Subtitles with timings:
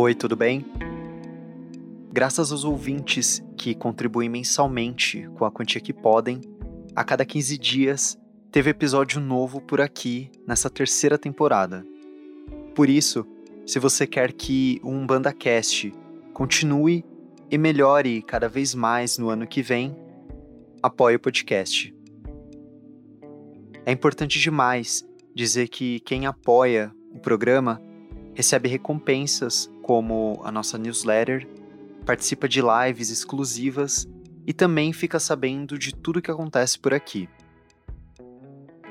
[0.00, 0.64] Oi, tudo bem?
[2.12, 6.40] Graças aos ouvintes que contribuem mensalmente com a quantia que podem,
[6.94, 8.16] a cada 15 dias
[8.52, 11.84] teve episódio novo por aqui nessa terceira temporada.
[12.76, 13.26] Por isso,
[13.66, 15.92] se você quer que o Umbanda Cast
[16.32, 17.04] continue
[17.50, 19.96] e melhore cada vez mais no ano que vem,
[20.80, 21.92] apoie o podcast.
[23.84, 25.04] É importante demais
[25.34, 27.82] dizer que quem apoia o programa
[28.32, 31.48] recebe recompensas como a nossa newsletter,
[32.04, 34.06] participa de lives exclusivas
[34.46, 37.26] e também fica sabendo de tudo que acontece por aqui.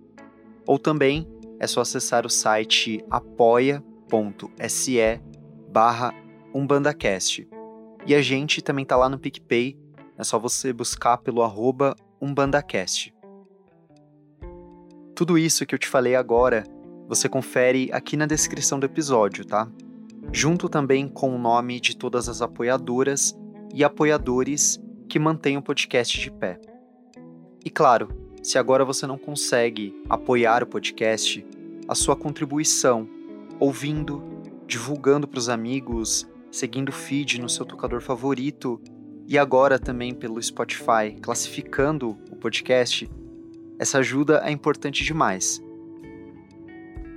[0.65, 1.27] ou também
[1.59, 3.83] é só acessar o site apoia.se
[5.73, 6.15] barra
[6.55, 7.49] umbandacast.
[8.07, 9.82] E a gente também tá lá no PicPay,
[10.17, 13.15] é só você buscar pelo arroba umbandacast.
[15.15, 16.65] Tudo isso que eu te falei agora,
[17.09, 19.69] você confere aqui na descrição do episódio, tá?
[20.33, 23.37] Junto também com o nome de todas as apoiadoras
[23.75, 26.59] e apoiadores que mantêm o podcast de pé.
[27.65, 28.09] E claro,
[28.43, 31.45] se agora você não consegue apoiar o podcast,
[31.87, 33.09] a sua contribuição,
[33.61, 34.23] ouvindo,
[34.67, 38.81] divulgando para os amigos, seguindo o feed no seu tocador favorito
[39.27, 43.11] e agora também pelo Spotify, classificando o podcast,
[43.79, 45.63] essa ajuda é importante demais.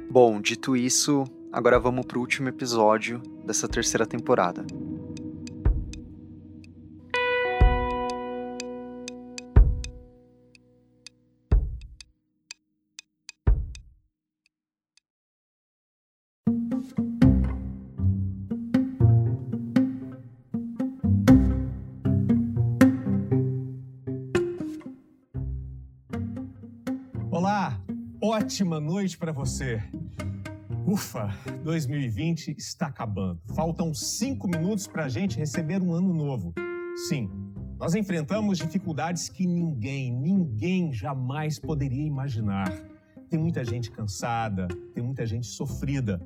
[0.10, 4.66] Bom, dito isso, agora vamos para o último episódio dessa terceira temporada.
[28.36, 29.82] Ótima noite para você.
[30.86, 33.40] Ufa, 2020 está acabando.
[33.56, 36.54] Faltam cinco minutos para a gente receber um ano novo.
[37.08, 37.30] Sim,
[37.80, 42.70] nós enfrentamos dificuldades que ninguém, ninguém jamais poderia imaginar.
[43.30, 46.20] Tem muita gente cansada, tem muita gente sofrida.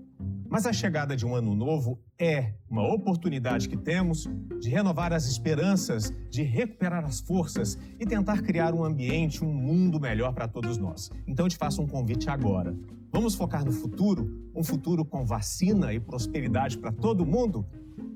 [0.49, 4.27] Mas a chegada de um ano novo é uma oportunidade que temos
[4.59, 9.99] de renovar as esperanças, de recuperar as forças e tentar criar um ambiente, um mundo
[9.99, 11.11] melhor para todos nós.
[11.27, 12.75] Então eu te faço um convite agora.
[13.11, 14.49] Vamos focar no futuro?
[14.55, 17.63] Um futuro com vacina e prosperidade para todo mundo?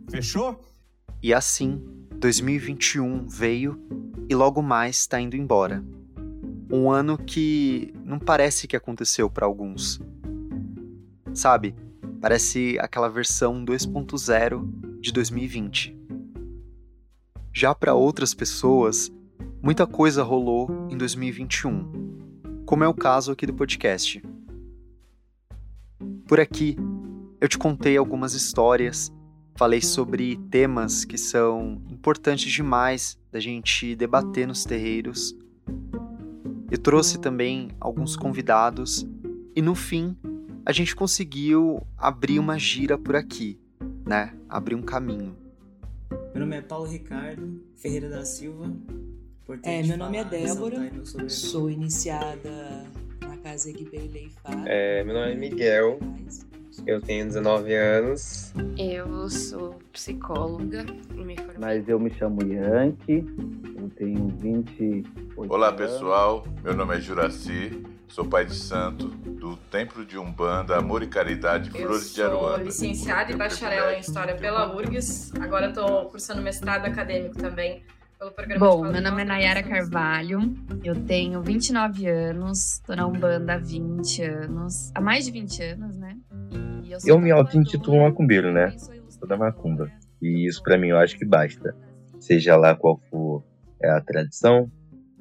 [0.10, 0.60] Fechou?
[1.22, 1.80] E assim,
[2.20, 3.80] 2021 veio
[4.28, 5.84] e logo mais está indo embora.
[6.72, 10.02] Um ano que não parece que aconteceu para alguns.
[11.32, 11.76] Sabe?
[12.24, 15.94] Parece aquela versão 2.0 de 2020.
[17.52, 19.12] Já para outras pessoas,
[19.62, 24.24] muita coisa rolou em 2021, como é o caso aqui do podcast.
[26.26, 26.78] Por aqui,
[27.42, 29.12] eu te contei algumas histórias,
[29.58, 35.36] falei sobre temas que são importantes demais da gente debater nos terreiros.
[36.72, 39.06] Eu trouxe também alguns convidados
[39.54, 40.16] e no fim
[40.66, 43.60] a gente conseguiu abrir uma gira por aqui,
[44.06, 44.34] né?
[44.48, 45.36] Abrir um caminho.
[46.34, 48.72] Meu nome é Paulo Ricardo Ferreira da Silva.
[49.64, 50.90] É, meu nome é Débora,
[51.28, 52.86] sou iniciada
[53.22, 54.64] na casa Equipei Leifá.
[54.66, 56.00] É, meu nome é Miguel,
[56.88, 58.54] eu tenho 19 anos.
[58.78, 61.58] Eu sou psicóloga, me formei.
[61.60, 63.26] Mas eu me chamo Yankee,
[63.76, 70.06] eu tenho 28 Olá pessoal, meu nome é Juraci, Sou pai de santo do Templo
[70.06, 72.58] de Umbanda, Amor e Caridade, Flores de Aruanda.
[72.58, 75.34] Sou licenciada e bacharel em História pela URGS.
[75.42, 77.82] Agora estou cursando mestrado acadêmico também
[78.20, 80.42] pelo programa Bom, meu nome é Nayara Carvalho,
[80.84, 85.98] eu tenho 29 anos, estou na Umbanda há 20 anos, há mais de 20 anos,
[85.98, 86.16] né?
[86.88, 88.76] eu, eu me auto-intitulo macumbeiro, né?
[89.10, 89.92] Sou da macumba.
[90.22, 91.76] E isso para mim eu acho que basta.
[92.20, 93.44] Seja lá qual for
[93.82, 94.72] é a tradição,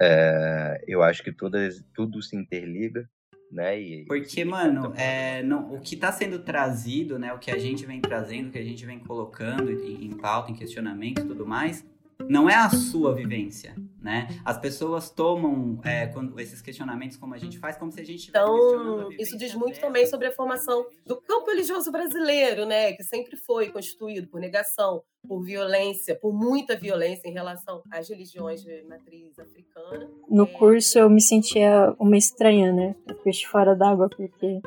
[0.03, 3.09] é, eu acho que todas, tudo se interliga,
[3.51, 3.81] né?
[3.81, 7.33] E, Porque, mano, é, não, o que está sendo trazido, né?
[7.33, 10.51] O que a gente vem trazendo, o que a gente vem colocando em, em pauta,
[10.51, 11.85] em questionamento e tudo mais,
[12.29, 14.29] não é a sua vivência, né?
[14.45, 18.29] As pessoas tomam é, quando, esses questionamentos como a gente faz, como se a gente
[18.29, 19.87] Então, isso diz muito dela.
[19.87, 22.93] também sobre a formação do campo religioso brasileiro, né?
[22.93, 28.63] Que sempre foi constituído por negação, por violência, por muita violência em relação às religiões
[28.63, 30.11] de matriz africana.
[30.29, 32.97] No curso eu me sentia uma estranha, né?
[33.07, 34.61] Eu fiquei fora d'água porque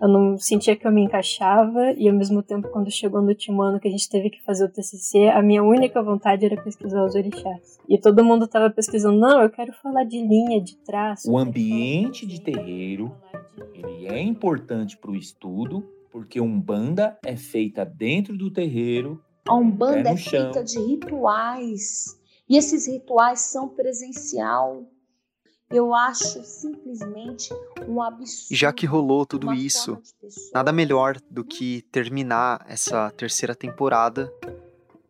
[0.00, 3.62] Eu não sentia que eu me encaixava e ao mesmo tempo quando chegou no último
[3.62, 7.04] ano que a gente teve que fazer o TCC, a minha única vontade era pesquisar
[7.04, 7.78] os orixás.
[7.88, 11.28] E todo mundo estava pesquisando, não, eu quero falar de linha, de traço.
[11.28, 13.12] O ambiente de terreiro,
[13.74, 19.20] ele é importante para o estudo, porque Umbanda é feita dentro do terreiro.
[19.48, 22.16] A Umbanda é feita de rituais.
[22.48, 24.86] E esses rituais são presencial.
[25.70, 27.52] Eu acho simplesmente
[27.86, 28.46] um absurdo.
[28.50, 30.00] E já que rolou tudo isso,
[30.52, 34.32] nada melhor do que terminar essa terceira temporada,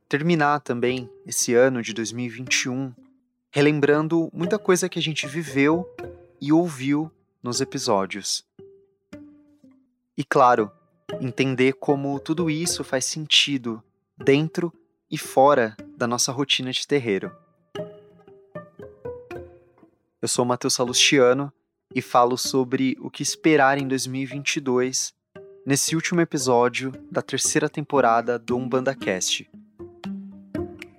[0.08, 2.92] terminar também esse ano de 2021,
[3.50, 5.88] relembrando muita coisa que a gente viveu
[6.40, 8.44] e ouviu nos episódios.
[10.16, 10.72] E claro,
[11.20, 13.80] entender como tudo isso faz sentido
[14.16, 14.72] dentro
[15.08, 17.32] e fora da nossa rotina de terreiro.
[20.20, 21.52] Eu sou o Matheus Salustiano
[21.94, 25.14] e falo sobre o que esperar em 2022
[25.64, 29.48] nesse último episódio da terceira temporada do Umbanda Cast.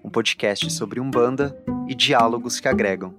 [0.01, 1.53] Um podcast sobre Umbanda
[1.89, 3.13] e diálogos que agregam.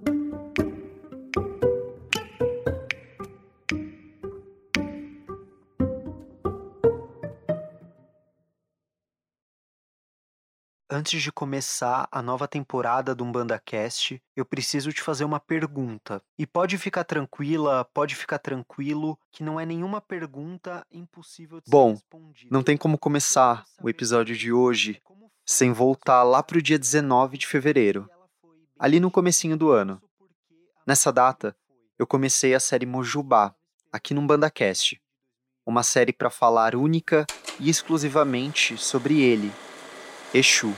[11.01, 16.21] Antes de começar a nova temporada do UmbandaCast, eu preciso te fazer uma pergunta.
[16.37, 21.95] E pode ficar tranquila, pode ficar tranquilo, que não é nenhuma pergunta impossível de Bom,
[21.95, 22.49] ser respondida.
[22.51, 25.01] não tem como começar o episódio de hoje
[25.43, 28.07] sem voltar lá para o dia 19 de fevereiro,
[28.77, 29.99] ali no comecinho do ano.
[30.85, 31.55] Nessa data,
[31.97, 33.55] eu comecei a série Mojubá,
[33.91, 35.01] aqui no UmbandaCast.
[35.65, 37.25] Uma série para falar única
[37.59, 39.51] e exclusivamente sobre ele,
[40.31, 40.71] Exu.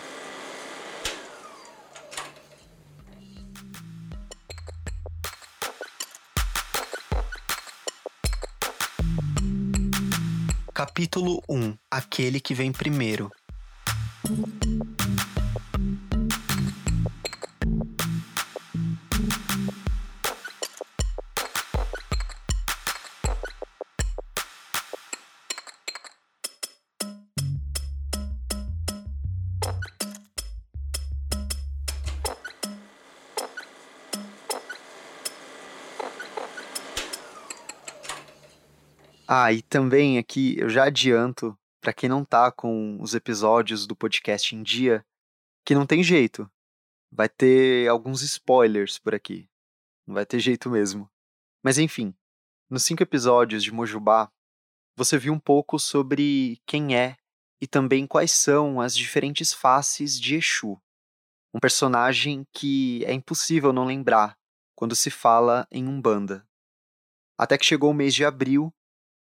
[10.95, 13.31] Capítulo 1 Aquele que vem primeiro.
[39.27, 43.95] Ah, e também aqui eu já adianto, para quem não tá com os episódios do
[43.95, 45.05] podcast em dia,
[45.65, 46.49] que não tem jeito.
[47.09, 49.49] Vai ter alguns spoilers por aqui.
[50.05, 51.09] Não vai ter jeito mesmo.
[51.63, 52.13] Mas enfim,
[52.69, 54.29] nos cinco episódios de Mojubá,
[54.95, 57.15] você viu um pouco sobre quem é
[57.61, 60.77] e também quais são as diferentes faces de Exu.
[61.53, 64.37] Um personagem que é impossível não lembrar
[64.75, 66.45] quando se fala em Umbanda.
[67.37, 68.73] Até que chegou o mês de abril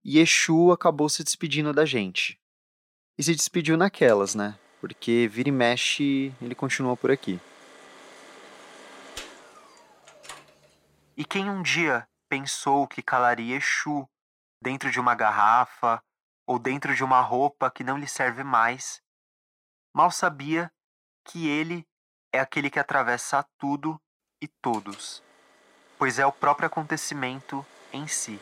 [0.04, 2.40] e Exu acabou se despedindo da gente.
[3.18, 4.58] E se despediu naquelas, né?
[4.80, 7.38] Porque vira e mexe, ele continua por aqui.
[11.16, 14.08] E quem um dia pensou que calaria Exu
[14.62, 16.02] dentro de uma garrafa
[16.46, 19.02] ou dentro de uma roupa que não lhe serve mais,
[19.94, 20.72] mal sabia
[21.24, 21.86] que ele
[22.32, 24.00] é aquele que atravessa tudo
[24.40, 25.22] e todos,
[25.98, 28.40] pois é o próprio acontecimento em si.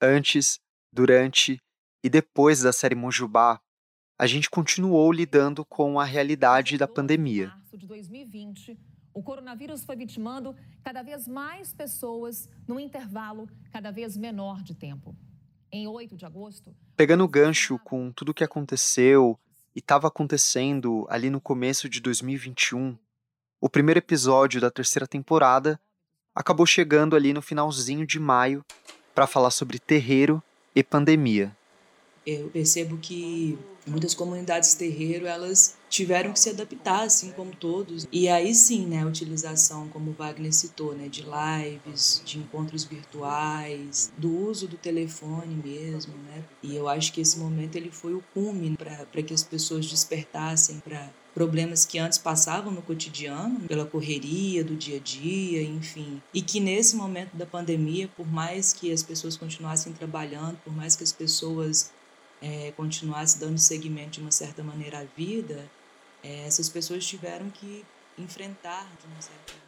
[0.00, 0.60] Antes,
[0.92, 1.58] durante
[2.04, 3.58] e depois da série Mojubá,
[4.18, 7.50] a gente continuou lidando com a realidade da pandemia.
[7.72, 8.78] de 2020,
[9.14, 15.16] o coronavírus foi vitimando cada vez mais pessoas num intervalo cada vez menor de tempo.
[15.72, 16.76] Em 8 de agosto.
[16.94, 19.38] Pegando o gancho com tudo o que aconteceu
[19.74, 22.98] e estava acontecendo ali no começo de 2021,
[23.58, 25.80] o primeiro episódio da terceira temporada
[26.34, 28.62] acabou chegando ali no finalzinho de maio
[29.16, 30.42] para falar sobre terreiro
[30.74, 31.50] e pandemia.
[32.26, 38.28] Eu percebo que muitas comunidades terreiro elas tiveram que se adaptar assim como todos e
[38.28, 44.48] aí sim né a utilização como Wagner citou né de lives de encontros virtuais do
[44.48, 48.76] uso do telefone mesmo né e eu acho que esse momento ele foi o cume
[48.76, 54.74] para que as pessoas despertassem para problemas que antes passavam no cotidiano, pela correria do
[54.74, 56.22] dia a dia, enfim.
[56.32, 60.96] E que nesse momento da pandemia, por mais que as pessoas continuassem trabalhando, por mais
[60.96, 61.92] que as pessoas
[62.40, 65.70] é, continuassem dando seguimento de uma certa maneira à vida,
[66.22, 67.84] é, essas pessoas tiveram que
[68.18, 69.66] enfrentar de uma certa maneira.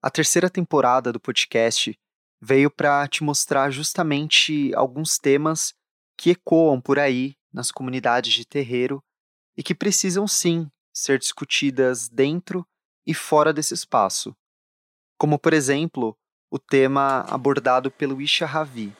[0.00, 1.96] A terceira temporada do podcast
[2.40, 5.74] veio para te mostrar justamente alguns temas
[6.16, 9.02] que ecoam por aí nas comunidades de terreiro
[9.56, 12.66] e que precisam sim ser discutidas dentro
[13.06, 14.34] e fora desse espaço,
[15.18, 16.16] como por exemplo
[16.50, 18.92] o tema abordado pelo Isha Ravi.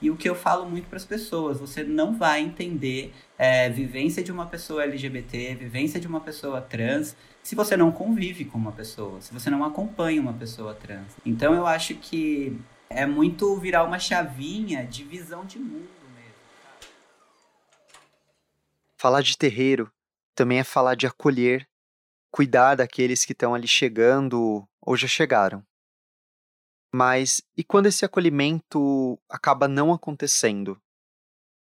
[0.00, 4.22] E o que eu falo muito para as pessoas, você não vai entender é, vivência
[4.22, 8.72] de uma pessoa LGBT, vivência de uma pessoa trans, se você não convive com uma
[8.72, 11.12] pessoa, se você não acompanha uma pessoa trans.
[11.24, 16.34] Então eu acho que é muito virar uma chavinha de visão de mundo mesmo.
[18.96, 19.90] Falar de terreiro
[20.34, 21.68] também é falar de acolher,
[22.30, 25.62] cuidar daqueles que estão ali chegando ou já chegaram.
[26.92, 30.80] Mas e quando esse acolhimento acaba não acontecendo?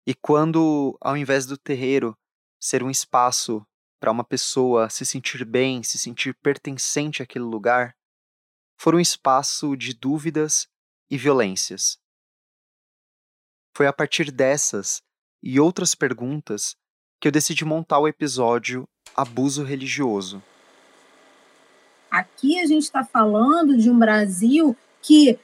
[0.06, 2.18] E quando, ao invés do terreiro
[2.60, 3.66] ser um espaço
[4.00, 7.96] para uma pessoa se sentir bem, se sentir pertencente àquele lugar,
[8.78, 10.68] for um espaço de dúvidas
[11.10, 11.98] e violências.
[13.76, 15.02] Foi a partir dessas
[15.42, 16.76] e outras perguntas
[17.22, 20.44] que eu decidi montar o episódio Abuso Religioso.
[22.12, 25.38] Aqui a gente está falando de um Brasil que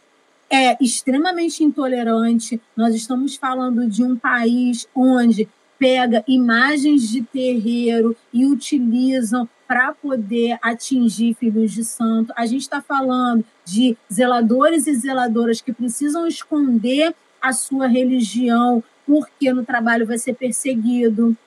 [0.49, 2.59] é extremamente intolerante.
[2.75, 5.47] Nós estamos falando de um país onde
[5.77, 12.33] pega imagens de terreiro e utilizam para poder atingir filhos de santo.
[12.35, 19.53] A gente está falando de zeladores e zeladoras que precisam esconder a sua religião porque
[19.53, 21.37] no trabalho vai ser perseguido.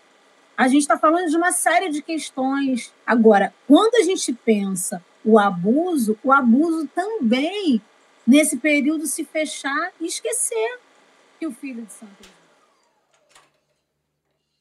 [0.57, 2.93] A gente está falando de uma série de questões.
[3.07, 7.83] Agora, quando a gente pensa o abuso, o abuso também
[8.27, 10.81] nesse período se fechar e esquecer
[11.39, 12.29] que o filho de Santo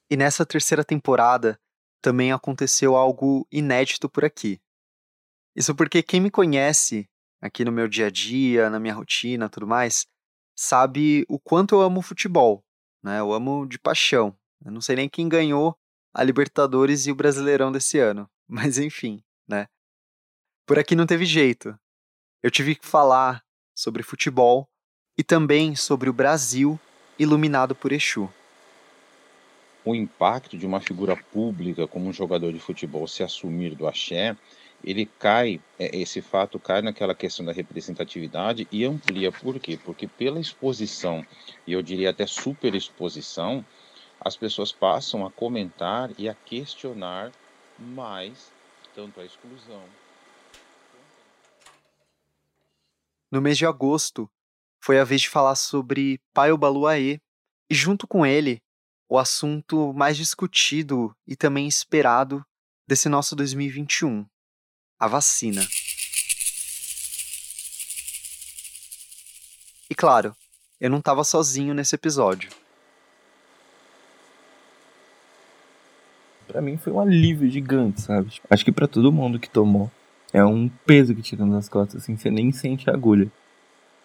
[0.10, 1.60] E nessa terceira temporada
[2.02, 4.60] também aconteceu algo inédito por aqui.
[5.56, 7.08] Isso porque quem me conhece
[7.40, 10.08] aqui no meu dia a dia, na minha rotina, tudo mais,
[10.56, 12.64] sabe o quanto eu amo futebol,
[13.04, 13.20] né?
[13.20, 14.38] Eu amo de paixão.
[14.64, 15.78] Eu não sei nem quem ganhou
[16.14, 19.68] a Libertadores e o Brasileirão desse ano, mas enfim, né?
[20.66, 21.78] Por aqui não teve jeito.
[22.44, 23.44] Eu tive que falar
[23.82, 24.70] sobre futebol
[25.18, 26.80] e também sobre o Brasil
[27.18, 28.30] iluminado por Exu.
[29.84, 34.38] O impacto de uma figura pública como um jogador de futebol se assumir do axé,
[34.84, 39.32] ele cai, é, esse fato cai naquela questão da representatividade e amplia.
[39.32, 39.80] Por quê?
[39.84, 41.26] Porque pela exposição,
[41.66, 43.66] e eu diria até superexposição,
[44.20, 47.32] as pessoas passam a comentar e a questionar
[47.80, 48.52] mais
[48.94, 49.82] tanto a exclusão
[53.32, 54.30] No mês de agosto,
[54.84, 57.18] foi a vez de falar sobre Pai Obaluaê,
[57.70, 58.62] e junto com ele,
[59.08, 62.46] o assunto mais discutido e também esperado
[62.86, 64.26] desse nosso 2021,
[65.00, 65.66] a vacina.
[69.90, 70.36] E claro,
[70.78, 72.50] eu não estava sozinho nesse episódio.
[76.48, 78.42] Para mim foi um alívio gigante, sabe?
[78.50, 79.90] Acho que para todo mundo que tomou
[80.34, 83.30] é um peso que tira nas costas, assim, você nem sente a agulha.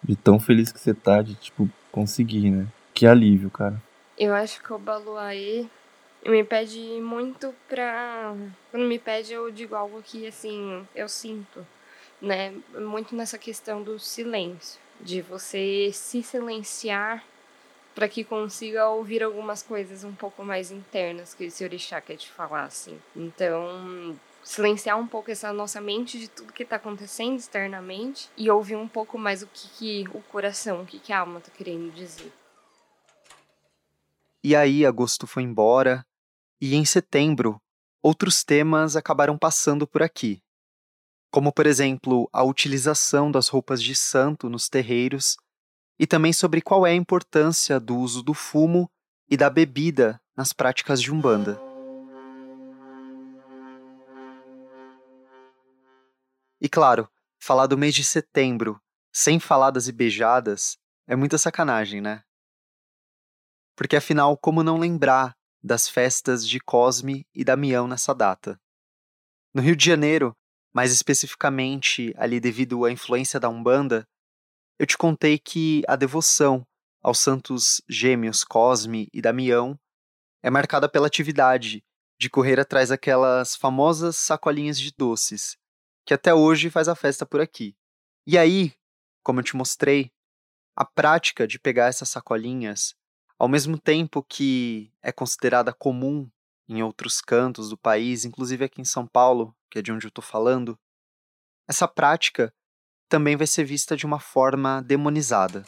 [0.03, 2.67] De tão feliz que você tá de, tipo, conseguir, né?
[2.93, 3.81] Que alívio, cara.
[4.17, 5.65] Eu acho que o Baluaê
[6.25, 8.35] me pede muito pra.
[8.71, 11.65] Quando me pede, eu digo algo que, assim, eu sinto,
[12.21, 12.53] né?
[12.79, 14.79] Muito nessa questão do silêncio.
[14.99, 17.23] De você se silenciar
[17.93, 22.29] para que consiga ouvir algumas coisas um pouco mais internas que esse orixá quer te
[22.29, 22.99] falar, assim.
[23.15, 24.15] Então,
[24.47, 28.87] silenciar um pouco essa nossa mente de tudo que está acontecendo externamente e ouvir um
[28.87, 32.31] pouco mais o que, que o coração, o que, que a alma está querendo dizer.
[34.41, 36.05] E aí, agosto foi embora,
[36.61, 37.61] e em setembro,
[38.01, 40.41] outros temas acabaram passando por aqui.
[41.29, 45.35] Como, por exemplo, a utilização das roupas de santo nos terreiros,
[45.99, 48.89] e também sobre qual é a importância do uso do fumo
[49.29, 51.66] e da bebida nas práticas de Umbanda.
[56.59, 57.07] E claro,
[57.39, 58.81] falar do mês de setembro
[59.13, 62.23] sem falar das ibejadas é muita sacanagem, né?
[63.75, 68.59] Porque afinal, como não lembrar das festas de Cosme e Damião nessa data?
[69.53, 70.35] No Rio de Janeiro,
[70.73, 74.07] mais especificamente ali devido à influência da Umbanda,
[74.79, 76.65] eu te contei que a devoção
[77.01, 79.79] aos santos gêmeos Cosme e Damião
[80.41, 81.83] é marcada pela atividade
[82.19, 85.55] de correr atrás daquelas famosas sacolinhas de doces
[86.07, 87.75] que até hoje faz a festa por aqui.
[88.25, 88.73] E aí,
[89.21, 90.09] como eu te mostrei,
[90.73, 92.95] a prática de pegar essas sacolinhas,
[93.37, 96.31] ao mesmo tempo que é considerada comum
[96.69, 100.09] em outros cantos do país, inclusive aqui em São Paulo, que é de onde eu
[100.09, 100.79] estou falando,
[101.67, 102.53] essa prática
[103.09, 105.65] também vai ser vista de uma forma demonizada.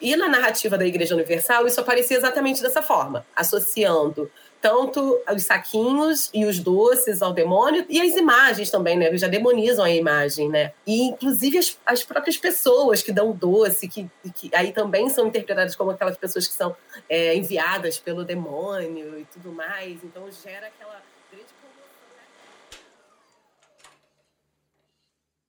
[0.00, 4.30] E na narrativa da Igreja Universal, isso aparecia exatamente dessa forma, associando
[4.60, 9.06] tanto os saquinhos e os doces ao demônio e as imagens também, né?
[9.06, 10.72] Eles já demonizam a imagem, né?
[10.86, 15.74] E inclusive as, as próprias pessoas que dão doce, que, que aí também são interpretadas
[15.74, 16.76] como aquelas pessoas que são
[17.08, 20.02] é, enviadas pelo demônio e tudo mais.
[20.04, 21.46] Então gera aquela grande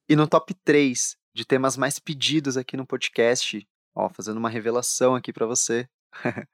[0.07, 5.15] E no top 3 de temas mais pedidos aqui no podcast, ó, fazendo uma revelação
[5.15, 5.87] aqui para você.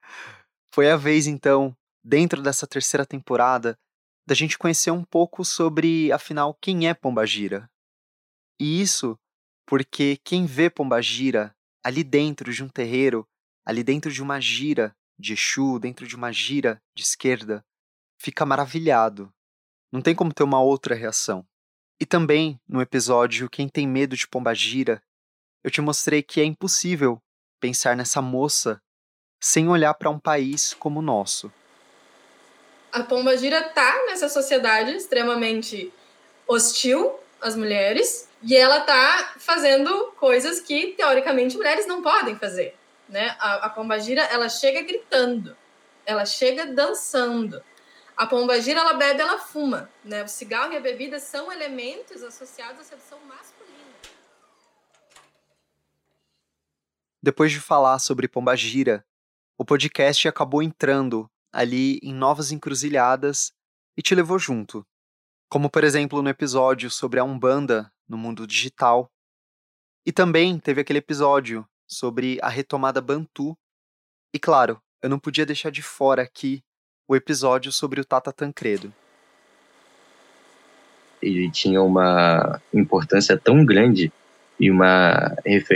[0.73, 3.77] Foi a vez então dentro dessa terceira temporada,
[4.25, 7.69] da gente conhecer um pouco sobre, afinal, quem é Pombagira.
[8.59, 9.17] E isso
[9.65, 11.53] porque quem vê Pombagira
[11.83, 13.27] ali dentro de um terreiro,
[13.65, 17.65] ali dentro de uma gira de Exu, dentro de uma gira de esquerda,
[18.17, 19.33] fica maravilhado.
[19.91, 21.45] Não tem como ter uma outra reação.
[21.99, 25.01] E também, no episódio Quem Tem Medo de Pombagira,
[25.63, 27.21] eu te mostrei que é impossível
[27.59, 28.81] pensar nessa moça
[29.41, 31.51] sem olhar para um país como o nosso
[32.91, 35.93] a Pomba Gira tá nessa sociedade extremamente
[36.47, 42.75] hostil às mulheres e ela tá fazendo coisas que teoricamente mulheres não podem fazer,
[43.07, 43.35] né?
[43.39, 45.55] A, a Pomba Gira, ela chega gritando,
[46.05, 47.63] ela chega dançando.
[48.15, 50.23] A Pomba Gira, ela bebe, ela fuma, né?
[50.23, 53.56] O cigarro e a bebida são elementos associados à sedução masculina.
[57.27, 59.05] Depois de falar sobre Pomba Gira,
[59.57, 63.51] o podcast acabou entrando ali em novas encruzilhadas
[63.97, 64.87] e te levou junto.
[65.49, 69.11] Como, por exemplo, no episódio sobre a Umbanda no mundo digital.
[70.05, 73.57] E também teve aquele episódio sobre a retomada Bantu.
[74.33, 76.63] E claro, eu não podia deixar de fora aqui
[77.09, 78.93] o episódio sobre o Tata Tancredo.
[81.21, 84.13] Ele tinha uma importância tão grande
[84.59, 85.35] e uma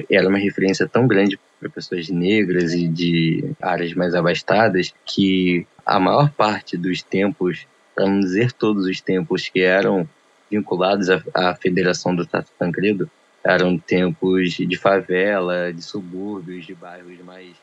[0.10, 6.00] era uma referência tão grande para pessoas negras e de áreas mais abastadas que a
[6.00, 10.08] maior parte dos tempos, para não dizer todos os tempos que eram
[10.50, 13.10] vinculados à, à Federação do Tato Tancredo,
[13.44, 17.56] eram tempos de favela, de subúrbios, de bairros mais.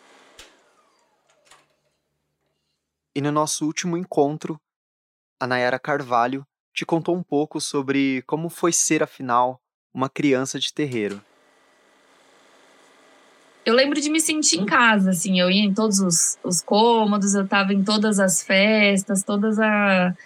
[3.15, 4.61] E no nosso último encontro,
[5.41, 9.61] a Nayara Carvalho te contou um pouco sobre como foi ser, afinal,
[9.99, 11.21] uma criança de terreiro
[13.69, 17.35] eu lembro de me sentir em casa, assim, eu ia em todos os, os cômodos,
[17.35, 20.17] eu estava em todas as festas, todas a,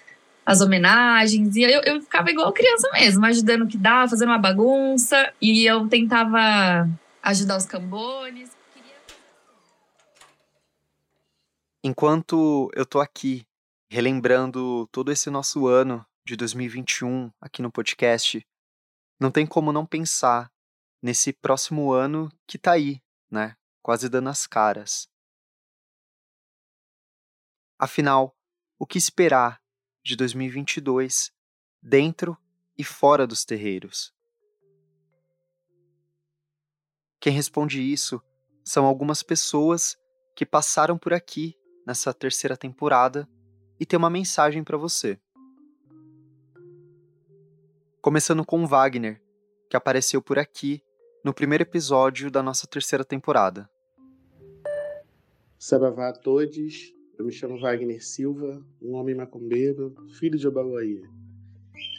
[0.47, 4.39] as homenagens, e eu, eu ficava igual criança mesmo, ajudando o que dava, fazendo uma
[4.39, 6.89] bagunça, e eu tentava
[7.21, 8.53] ajudar os cambones.
[11.83, 13.45] Enquanto eu tô aqui,
[13.91, 18.47] relembrando todo esse nosso ano de 2021 aqui no podcast,
[19.23, 20.53] não tem como não pensar
[21.01, 23.57] nesse próximo ano que tá aí, né?
[23.81, 25.09] Quase dando as caras.
[27.79, 28.37] Afinal,
[28.79, 29.63] o que esperar
[30.05, 31.33] de 2022
[31.81, 32.37] dentro
[32.77, 34.13] e fora dos terreiros?
[37.21, 38.21] Quem responde isso
[38.65, 39.97] são algumas pessoas
[40.35, 41.57] que passaram por aqui
[41.87, 43.29] nessa terceira temporada
[43.79, 45.21] e tem uma mensagem para você.
[48.03, 49.23] Começando com Wagner,
[49.71, 50.83] que apareceu por aqui
[51.25, 53.71] no primeiro episódio da nossa terceira temporada.
[55.57, 61.01] Sabavá a todos, eu me chamo Wagner Silva, um homem macumbeiro, filho de Obaluaí.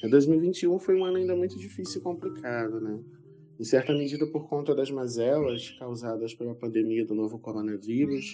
[0.10, 3.02] 2021 foi um ano ainda muito difícil e complicado, né?
[3.58, 8.26] Em certa medida por conta das mazelas causadas pela pandemia do novo coronavírus,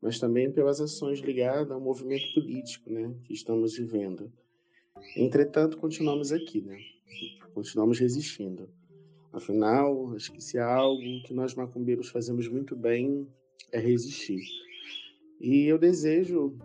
[0.00, 4.32] mas também pelas ações ligadas ao movimento político, né, que estamos vivendo.
[5.16, 6.78] Entretanto, continuamos aqui, né?
[7.54, 8.68] Continuamos resistindo.
[9.32, 13.26] Afinal, acho que se há algo que nós macumbeiros fazemos muito bem
[13.70, 14.42] é resistir.
[15.40, 16.56] E eu desejo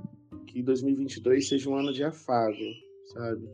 [0.45, 2.58] que 2022 seja um ano de afago,
[3.13, 3.47] sabe?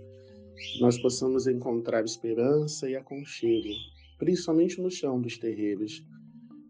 [0.79, 3.69] Nós possamos encontrar esperança e aconchego,
[4.17, 6.03] principalmente no chão dos terreiros.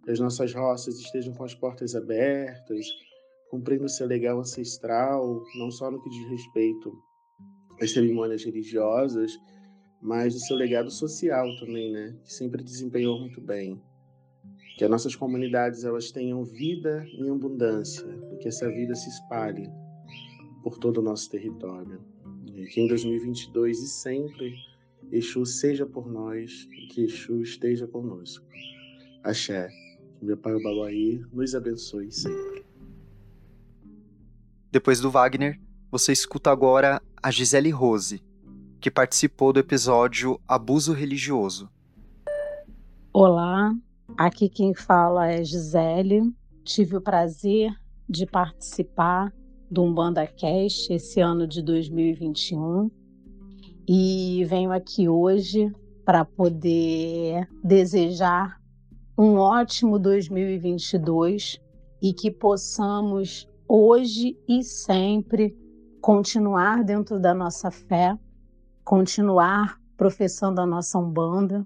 [0.04, 2.86] Que as nossas roças estejam com as portas abertas,
[3.50, 6.94] cumprindo seu legal ancestral, não só no que diz respeito
[7.82, 9.32] às cerimônias religiosas,
[10.04, 12.14] mas do seu legado social também, né?
[12.26, 13.82] Que sempre desempenhou muito bem.
[14.78, 19.70] Que as nossas comunidades elas tenham vida em abundância e que essa vida se espalhe
[20.62, 22.02] por todo o nosso território.
[22.46, 24.56] E que em 2022 e sempre
[25.10, 28.46] Exu seja por nós e que Exu esteja conosco.
[29.24, 29.70] Axé.
[30.22, 32.66] Meu Pai Baluaí nos abençoe sempre.
[34.72, 35.60] Depois do Wagner,
[35.92, 38.24] você escuta agora a Gisele Rose,
[38.84, 41.70] que participou do episódio Abuso Religioso.
[43.14, 43.74] Olá,
[44.18, 47.72] aqui quem fala é Gisele, tive o prazer
[48.10, 49.34] de participar
[49.72, 52.92] do Umbanda Cast esse ano de 2021
[53.88, 55.72] e venho aqui hoje
[56.04, 58.60] para poder desejar
[59.18, 61.58] um ótimo 2022
[62.02, 65.56] e que possamos hoje e sempre
[66.02, 68.20] continuar dentro da nossa fé,
[68.84, 71.66] continuar professando a nossa Umbanda,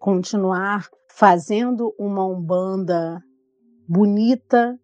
[0.00, 3.22] continuar fazendo uma Umbanda
[3.88, 4.78] bonita,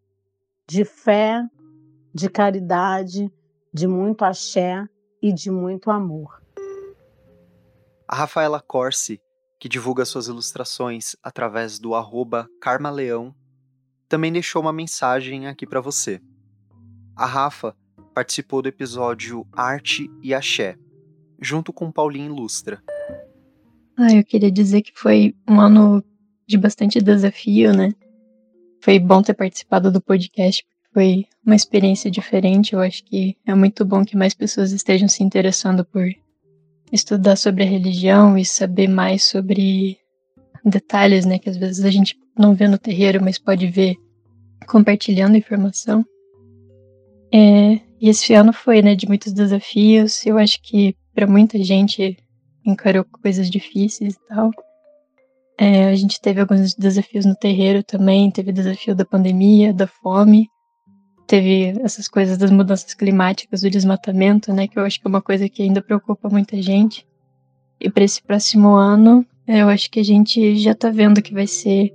[0.67, 1.45] de fé,
[2.15, 3.31] de caridade,
[3.73, 4.89] de muito axé
[5.21, 6.43] e de muito amor.
[8.07, 9.21] A Rafaela Corsi,
[9.59, 13.35] que divulga suas ilustrações através do arroba Carmaleão,
[14.09, 16.21] também deixou uma mensagem aqui para você.
[17.17, 17.77] A Rafa
[18.15, 20.79] participou do episódio Arte e Axé,
[21.45, 22.83] junto com Paulinho Ilustra.
[23.97, 26.03] Ah, eu queria dizer que foi um ano
[26.47, 27.93] de bastante desafio, né?
[28.81, 32.73] Foi bom ter participado do podcast, foi uma experiência diferente.
[32.73, 36.07] Eu acho que é muito bom que mais pessoas estejam se interessando por
[36.93, 39.99] estudar sobre a religião e saber mais sobre
[40.65, 43.97] detalhes, né, que às vezes a gente não vê no terreiro, mas pode ver
[44.67, 46.05] compartilhando informação.
[47.33, 50.25] É, e esse ano foi, né, de muitos desafios.
[50.25, 52.17] Eu acho que para muita gente
[52.65, 54.51] encarou coisas difíceis e tal.
[55.59, 60.49] É, a gente teve alguns desafios no terreiro também, teve desafio da pandemia, da fome,
[61.27, 65.23] teve essas coisas das mudanças climáticas, do desmatamento, né, que eu acho que é uma
[65.23, 67.07] coisa que ainda preocupa muita gente.
[67.81, 71.47] E para esse próximo ano, eu acho que a gente já tá vendo que vai
[71.47, 71.93] ser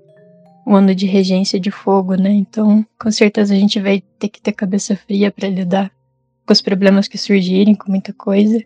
[0.66, 2.30] um ano de regência de fogo, né?
[2.32, 5.92] Então, com certeza a gente vai ter que ter cabeça fria para lidar
[6.46, 8.64] com os problemas que surgirem, com muita coisa.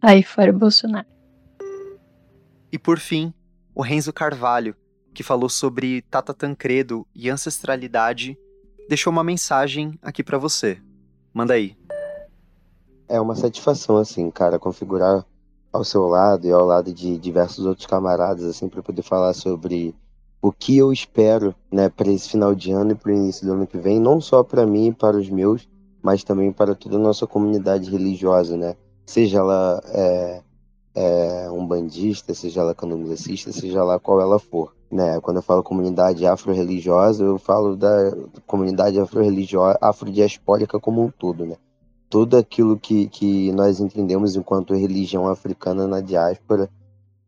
[0.00, 1.06] Aí fora o Bolsonaro.
[2.70, 3.32] E por fim,
[3.74, 4.76] o Renzo Carvalho,
[5.12, 8.38] que falou sobre Tata Tancredo e ancestralidade
[8.88, 10.80] deixou uma mensagem aqui para você.
[11.34, 11.76] Manda aí.
[13.08, 15.24] É uma satisfação, assim, cara, configurar
[15.72, 19.94] ao seu lado e ao lado de diversos outros camaradas, assim, para poder falar sobre
[20.40, 23.52] o que eu espero, né, para esse final de ano e para o início do
[23.52, 25.68] ano que vem, não só para mim e para os meus,
[26.02, 28.76] mas também para toda a nossa comunidade religiosa, né?
[29.08, 30.42] Seja ela é,
[30.94, 35.20] é, um bandista, seja ela candomblessista, seja lá qual ela for né?
[35.20, 38.12] Quando eu falo comunidade afro-religiosa, eu falo da
[38.46, 41.56] comunidade afro-religiosa, afrodiaspórica como um todo, né?
[42.08, 46.70] Tudo aquilo que, que nós entendemos enquanto religião africana na diáspora,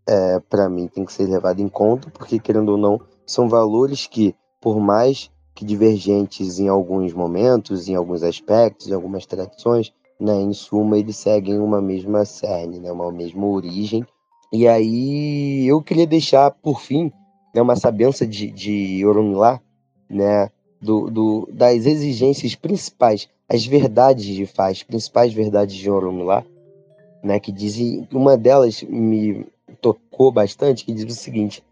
[0.09, 4.07] é, para mim, tem que ser levado em conta, porque, querendo ou não, são valores
[4.07, 10.35] que, por mais que divergentes em alguns momentos, em alguns aspectos, em algumas tradições, né,
[10.35, 14.05] em suma, eles seguem uma mesma cerne, né, uma mesma origem.
[14.53, 17.11] E aí eu queria deixar, por fim,
[17.55, 19.61] né, uma sabença de, de Orunmilá,
[20.09, 26.45] né, do, do, das exigências principais, as verdades de Fá, as principais verdades de Orunmilá,
[27.23, 29.47] né, que dizem, uma delas me
[29.81, 31.65] tocou bastante, que diz o seguinte,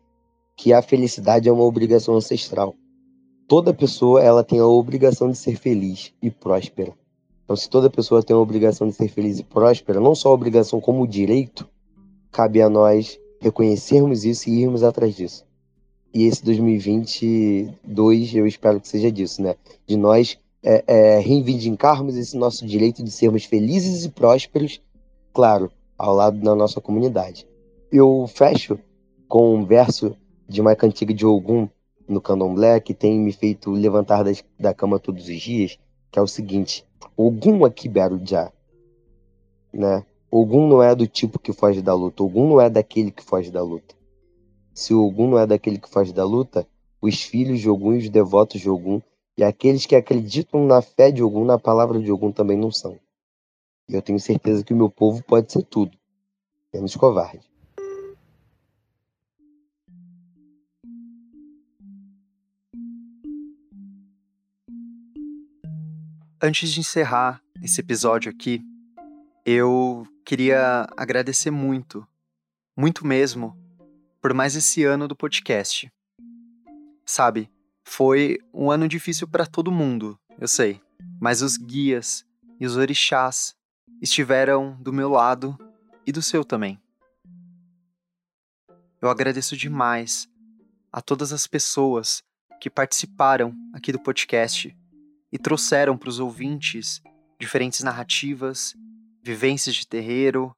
[0.56, 2.74] que a felicidade é uma obrigação ancestral.
[3.46, 6.92] Toda pessoa ela tem a obrigação de ser feliz e próspera.
[7.48, 10.34] Então, se toda pessoa tem a obrigação de ser feliz e próspera, não só a
[10.34, 11.66] obrigação como o direito,
[12.30, 15.46] cabe a nós reconhecermos isso e irmos atrás disso.
[16.12, 19.54] E esse 2022 eu espero que seja disso, né?
[19.86, 24.82] De nós é, é, reivindicarmos esse nosso direito de sermos felizes e prósperos,
[25.32, 27.48] claro, ao lado da nossa comunidade.
[27.90, 28.78] Eu fecho
[29.26, 30.14] com um verso
[30.46, 31.66] de uma cantiga de Ogum
[32.06, 35.78] no candomblé que tem me feito levantar das, da cama todos os dias,
[36.12, 37.90] que é o seguinte: Ogum aqui
[38.24, 38.52] já,
[39.72, 40.04] né?
[40.30, 43.50] Ogum não é do tipo que foge da luta, Ogum não é daquele que foge
[43.50, 43.94] da luta.
[44.74, 46.66] Se Ogum não é daquele que faz da luta,
[47.00, 49.00] os filhos de Ogum e os devotos de Ogum,
[49.36, 52.98] e aqueles que acreditam na fé de Ogum, na palavra de Ogum, também não são.
[53.88, 55.96] E eu tenho certeza que o meu povo pode ser tudo,
[56.72, 57.40] menos covarde.
[66.40, 68.62] Antes de encerrar esse episódio aqui,
[69.44, 72.06] eu queria agradecer muito,
[72.76, 73.58] muito mesmo,
[74.22, 75.92] por mais esse ano do podcast.
[77.04, 77.50] Sabe,
[77.84, 80.80] foi um ano difícil para todo mundo, eu sei,
[81.20, 82.24] mas os guias
[82.60, 83.56] e os orixás
[84.00, 85.58] estiveram do meu lado
[86.06, 86.80] e do seu também.
[89.02, 90.28] Eu agradeço demais
[90.92, 92.22] a todas as pessoas
[92.60, 94.72] que participaram aqui do podcast
[95.32, 97.02] e trouxeram para os ouvintes
[97.38, 98.74] diferentes narrativas,
[99.22, 100.54] vivências de terreiro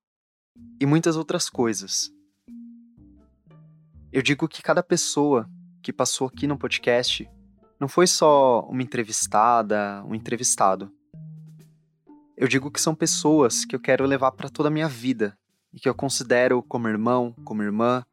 [0.80, 2.10] e muitas outras coisas.
[4.12, 5.48] Eu digo que cada pessoa
[5.82, 7.28] que passou aqui no podcast
[7.78, 10.92] não foi só uma entrevistada, um entrevistado.
[12.36, 15.36] Eu digo que são pessoas que eu quero levar para toda a minha vida
[15.72, 18.04] e que eu considero como irmão, como irmã,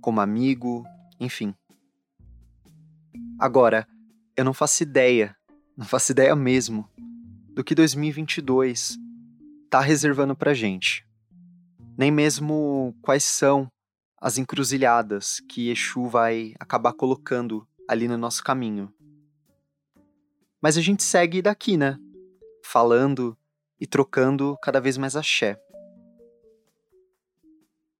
[0.00, 0.84] como amigo,
[1.18, 1.54] enfim.
[3.38, 3.86] Agora,
[4.36, 5.35] eu não faço ideia,
[5.76, 6.88] não faço ideia mesmo,
[7.50, 8.96] do que 2022
[9.68, 11.06] tá reservando pra gente.
[11.98, 13.70] Nem mesmo quais são
[14.18, 18.92] as encruzilhadas que Exu vai acabar colocando ali no nosso caminho.
[20.62, 21.98] Mas a gente segue daqui, né?
[22.64, 23.36] Falando
[23.78, 25.60] e trocando cada vez mais axé.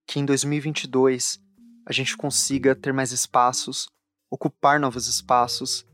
[0.07, 1.39] Que em 2022
[1.85, 3.87] a gente consiga ter mais espaços,
[4.29, 5.85] ocupar novos espaços,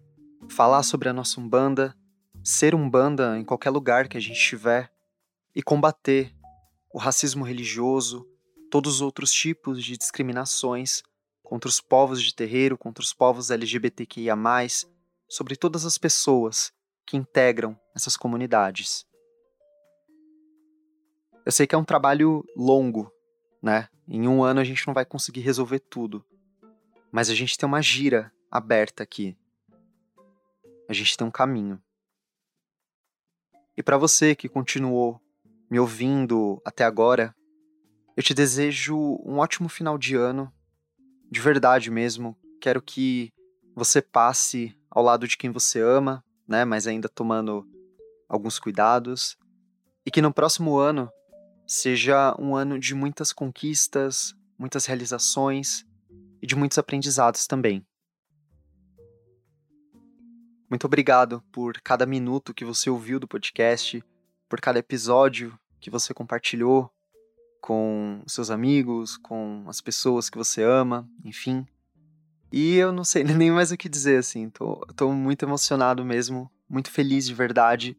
[0.49, 1.95] falar sobre a nossa Umbanda,
[2.43, 4.91] ser Umbanda em qualquer lugar que a gente estiver
[5.55, 6.35] e combater
[6.93, 8.27] o racismo religioso,
[8.69, 11.03] todos os outros tipos de discriminações
[11.41, 14.35] contra os povos de terreiro, contra os povos LGBTQIA,
[15.27, 16.71] sobre todas as pessoas
[17.05, 19.05] que integram essas comunidades.
[21.45, 23.11] Eu sei que é um trabalho longo,
[23.61, 23.89] né?
[24.07, 26.23] Em um ano a gente não vai conseguir resolver tudo.
[27.11, 29.37] Mas a gente tem uma gira aberta aqui.
[30.87, 31.81] A gente tem um caminho.
[33.75, 35.19] E para você que continuou
[35.69, 37.35] me ouvindo até agora,
[38.15, 40.53] eu te desejo um ótimo final de ano.
[41.31, 42.37] De verdade mesmo.
[42.61, 43.33] Quero que
[43.75, 46.63] você passe ao lado de quem você ama, né?
[46.63, 47.67] Mas ainda tomando
[48.29, 49.35] alguns cuidados.
[50.05, 51.09] E que no próximo ano
[51.65, 55.85] seja um ano de muitas conquistas, muitas realizações
[56.41, 57.83] e de muitos aprendizados também.
[60.73, 64.03] Muito obrigado por cada minuto que você ouviu do podcast,
[64.49, 66.91] por cada episódio que você compartilhou
[67.61, 71.63] com seus amigos, com as pessoas que você ama, enfim.
[72.51, 76.51] E eu não sei nem mais o que dizer, assim, tô, tô muito emocionado mesmo,
[76.67, 77.95] muito feliz de verdade.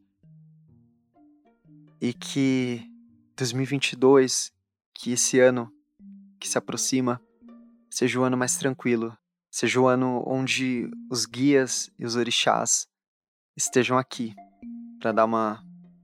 [2.01, 2.91] E que
[3.37, 4.51] 2022,
[4.93, 5.71] que esse ano
[6.37, 7.21] que se aproxima
[7.89, 9.17] seja o ano mais tranquilo,
[9.55, 12.89] seja o ano onde os guias e os orixás
[13.55, 14.35] estejam aqui
[14.99, 15.63] para dar uma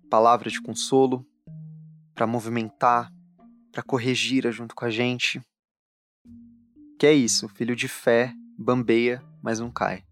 [0.10, 1.28] palavra de consolo,
[2.16, 3.12] para movimentar,
[3.70, 5.42] para corrigir junto com a gente.
[6.98, 10.06] Que é isso, filho de fé bambeia, mas não cai.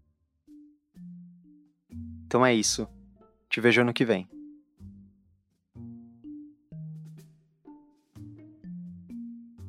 [2.26, 2.86] Então é isso.
[3.48, 4.28] Te vejo ano que vem.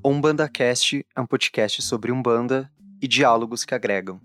[0.03, 2.69] Umbanda Cast é um podcast sobre Umbanda
[3.01, 4.21] e diálogos que agregam.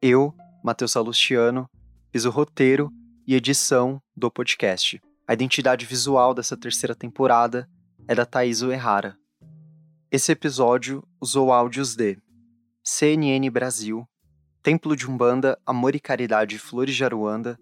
[0.00, 1.68] Eu, Matheus Salustiano,
[2.12, 2.92] fiz o roteiro
[3.26, 5.00] e edição do podcast.
[5.26, 7.68] A identidade visual dessa terceira temporada
[8.06, 9.16] é da Thaís Uehara.
[10.10, 12.18] Esse episódio usou áudios de
[12.84, 14.06] CNN Brasil,
[14.62, 17.58] Templo de Umbanda Amor e Caridade Flores de Aruanda,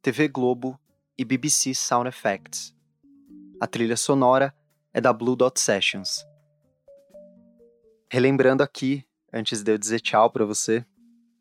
[0.00, 0.78] TV Globo
[1.18, 2.72] e BBC Sound Effects.
[3.60, 4.54] A trilha sonora
[4.94, 6.24] é da Blue Dot Sessions.
[8.10, 10.84] Relembrando aqui, antes de eu dizer tchau para você,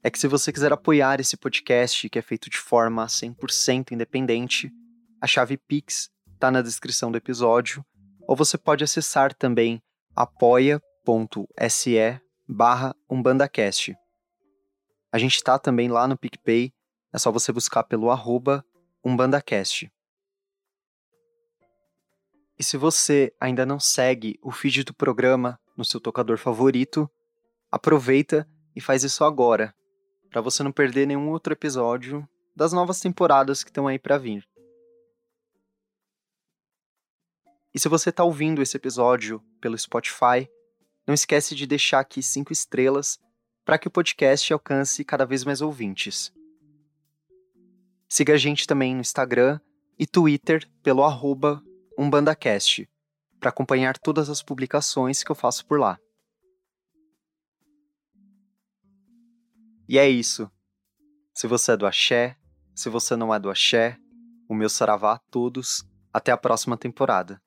[0.04, 4.71] é que se você quiser apoiar esse podcast, que é feito de forma 100% independente,
[5.19, 7.86] a chave Pix está na descrição do episódio,
[8.28, 9.82] ou você pode acessar também
[10.15, 10.82] apoia.se
[12.47, 13.95] barra umbandacast.
[15.12, 16.73] A gente está também lá no PicPay,
[17.12, 18.63] é só você buscar pelo arroba
[19.04, 19.91] umbandacast.
[22.60, 27.10] E se você ainda não segue o feed do programa no seu tocador favorito,
[27.71, 29.73] aproveita e faz isso agora,
[30.30, 34.47] para você não perder nenhum outro episódio das novas temporadas que estão aí para vir.
[37.73, 40.49] E se você está ouvindo esse episódio pelo Spotify,
[41.06, 43.19] não esquece de deixar aqui cinco estrelas
[43.63, 46.34] para que o podcast alcance cada vez mais ouvintes.
[48.10, 49.60] Siga a gente também no Instagram
[49.99, 51.62] e Twitter pelo arroba
[51.97, 52.89] UmbandaCast
[53.39, 55.99] para acompanhar todas as publicações que eu faço por lá.
[59.88, 60.52] E é isso.
[61.34, 62.36] Se você é do axé,
[62.76, 63.97] se você não é do axé,
[64.50, 65.84] o meu saravá a todos.
[66.12, 67.41] Até a próxima temporada.